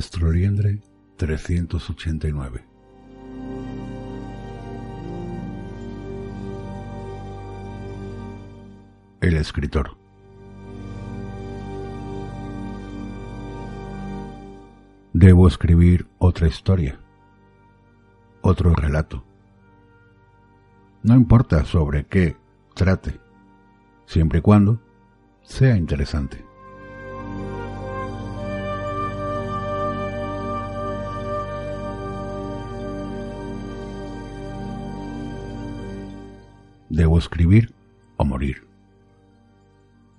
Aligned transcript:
Maestro 0.00 0.32
Liendre 0.32 0.80
389. 1.18 2.64
El 9.20 9.36
escritor. 9.36 9.98
Debo 15.12 15.46
escribir 15.46 16.06
otra 16.16 16.48
historia, 16.48 16.98
otro 18.40 18.74
relato. 18.74 19.22
No 21.02 21.14
importa 21.14 21.66
sobre 21.66 22.06
qué 22.06 22.38
trate, 22.72 23.20
siempre 24.06 24.38
y 24.38 24.42
cuando 24.42 24.80
sea 25.42 25.76
interesante. 25.76 26.49
Debo 36.90 37.18
escribir 37.18 37.72
o 38.16 38.24
morir. 38.24 38.66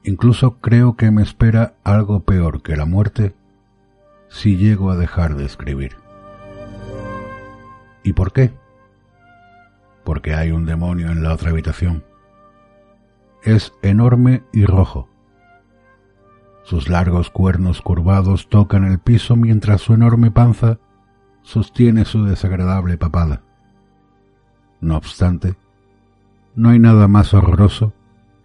Incluso 0.03 0.57
creo 0.57 0.95
que 0.95 1.11
me 1.11 1.21
espera 1.21 1.75
algo 1.83 2.21
peor 2.21 2.63
que 2.63 2.75
la 2.75 2.85
muerte 2.85 3.35
si 4.29 4.57
llego 4.57 4.89
a 4.89 4.97
dejar 4.97 5.35
de 5.35 5.45
escribir. 5.45 5.97
¿Y 8.03 8.13
por 8.13 8.33
qué? 8.33 8.51
Porque 10.03 10.33
hay 10.33 10.51
un 10.51 10.65
demonio 10.65 11.11
en 11.11 11.21
la 11.21 11.33
otra 11.33 11.51
habitación. 11.51 12.03
Es 13.43 13.73
enorme 13.83 14.43
y 14.51 14.65
rojo. 14.65 15.07
Sus 16.63 16.89
largos 16.89 17.29
cuernos 17.29 17.81
curvados 17.81 18.49
tocan 18.49 18.85
el 18.85 18.99
piso 18.99 19.35
mientras 19.35 19.81
su 19.81 19.93
enorme 19.93 20.31
panza 20.31 20.79
sostiene 21.43 22.05
su 22.05 22.23
desagradable 22.23 22.97
papada. 22.97 23.43
No 24.79 24.95
obstante, 24.97 25.55
no 26.55 26.69
hay 26.69 26.79
nada 26.79 27.07
más 27.07 27.33
horroroso 27.33 27.93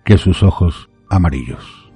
que 0.04 0.18
sus 0.18 0.42
ojos 0.42 0.88
amarillos. 1.10 1.86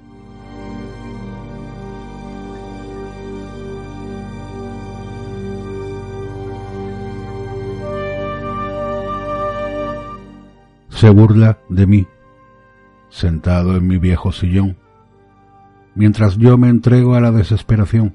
Se 10.89 11.09
burla 11.09 11.57
de 11.69 11.87
mí, 11.87 12.07
sentado 13.09 13.75
en 13.75 13.87
mi 13.87 13.97
viejo 13.97 14.31
sillón, 14.31 14.77
mientras 15.95 16.37
yo 16.37 16.57
me 16.57 16.69
entrego 16.69 17.15
a 17.15 17.21
la 17.21 17.31
desesperación. 17.31 18.13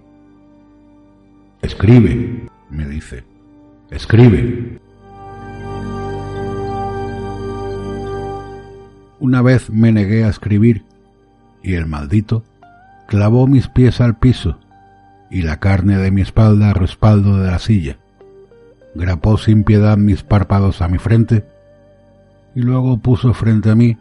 Escribe, 1.62 2.48
me 2.70 2.86
dice, 2.86 3.24
escribe. 3.91 4.80
Una 9.27 9.42
vez 9.42 9.70
me 9.70 9.91
negué 9.91 10.22
a 10.22 10.28
escribir 10.28 10.84
y 11.60 11.74
el 11.74 11.86
maldito 11.86 12.44
clavó 13.08 13.48
mis 13.48 13.66
pies 13.66 14.00
al 14.00 14.16
piso 14.16 14.60
y 15.33 15.42
la 15.42 15.58
carne 15.58 15.98
de 15.98 16.12
mi 16.12 16.22
espalda 16.22 16.68
al 16.68 16.77
respaldo 16.77 17.36
de 17.38 17.50
la 17.50 17.58
silla. 17.58 17.96
Grapó 18.94 19.36
sin 19.36 19.64
piedad 19.64 19.96
mis 19.96 20.22
párpados 20.22 20.80
a 20.80 20.86
mi 20.86 20.98
frente 20.98 21.44
y 22.55 22.60
luego 22.60 22.98
puso 22.98 23.34
frente 23.34 23.68
a 23.68 23.74
mí 23.74 23.98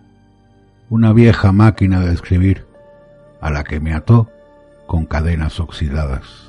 una 0.92 1.12
vieja 1.12 1.52
máquina 1.52 2.02
de 2.02 2.14
escribir 2.14 2.68
a 3.42 3.50
la 3.50 3.64
que 3.64 3.80
me 3.80 3.96
ató 3.96 4.30
con 4.86 5.08
cadenas 5.08 5.60
oxidadas. 5.60 6.45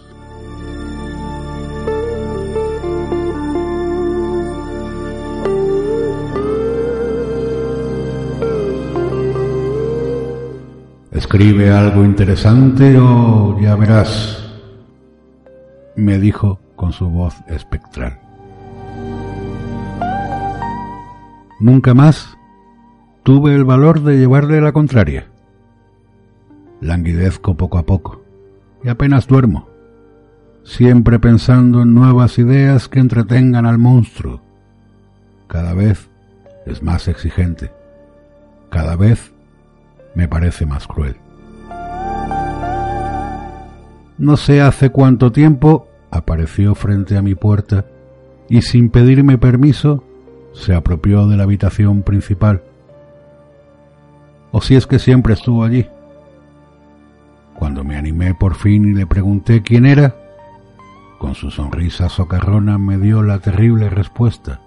Escribe 11.17 11.71
algo 11.71 12.05
interesante 12.05 12.99
o 12.99 13.59
ya 13.59 13.75
verás, 13.75 14.53
me 15.97 16.19
dijo 16.19 16.61
con 16.77 16.93
su 16.93 17.09
voz 17.09 17.35
espectral. 17.49 18.21
Nunca 21.59 21.95
más 21.95 22.37
tuve 23.23 23.55
el 23.55 23.65
valor 23.65 24.03
de 24.03 24.19
llevarle 24.19 24.61
la 24.61 24.73
contraria. 24.73 25.27
Languidezco 26.83 27.57
poco 27.57 27.79
a 27.79 27.87
poco 27.87 28.23
y 28.85 28.91
apenas 28.91 29.27
duermo, 29.27 29.71
siempre 30.65 31.19
pensando 31.19 31.81
en 31.81 31.95
nuevas 31.95 32.39
ideas 32.39 32.89
que 32.91 32.99
entretengan 32.99 33.65
al 33.65 33.79
monstruo. 33.79 34.43
Cada 35.47 35.73
vez 35.73 36.11
es 36.67 36.83
más 36.83 37.09
exigente, 37.09 37.73
cada 38.69 38.97
vez 38.97 39.33
me 40.17 40.27
parece 40.27 40.67
más 40.67 40.89
cruel. 40.89 41.17
No 44.19 44.39
sé 44.39 44.63
hace 44.63 44.89
cuánto 44.91 45.31
tiempo 45.31 45.89
apareció 46.11 46.75
frente 46.75 47.19
a 47.19 47.23
mi 47.23 47.35
puerta 47.35 47.85
y 48.49 48.63
sin 48.63 48.89
pedirme 48.89 49.37
permiso 49.37 50.03
se 50.55 50.75
apropió 50.75 51.29
de 51.29 51.37
la 51.37 51.43
habitación 51.43 52.03
principal. 52.03 52.63
O 54.53 54.63
si 54.63 54.75
es 54.75 54.87
que 54.87 54.99
siempre 54.99 55.35
estuvo 55.35 55.63
allí. 55.63 55.87
Cuando 57.55 57.85
me 57.85 57.97
animé 57.97 58.35
por 58.35 58.55
fin 58.55 58.87
y 58.87 58.95
le 58.95 59.07
pregunté 59.07 59.63
quién 59.63 59.85
era, 59.85 60.17
con 61.19 61.35
su 61.35 61.51
sonrisa 61.51 62.09
socarrona 62.09 62.79
me 62.79 62.97
dio 62.97 63.23
la 63.23 63.39
terrible 63.39 63.91
respuesta. 63.91 64.61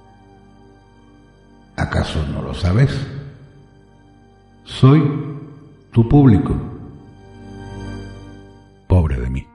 ¿Acaso 1.75 2.23
no 2.27 2.43
lo 2.43 2.53
sabes? 2.53 3.07
Soy 4.63 5.38
tu 5.91 6.07
público. 6.07 6.55
Pobre 8.87 9.19
de 9.19 9.29
mí. 9.29 9.47